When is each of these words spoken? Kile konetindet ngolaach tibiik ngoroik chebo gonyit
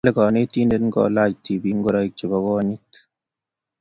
Kile 0.03 0.13
konetindet 0.17 0.81
ngolaach 0.85 1.35
tibiik 1.43 1.77
ngoroik 1.77 2.13
chebo 2.17 2.37
gonyit 2.45 2.91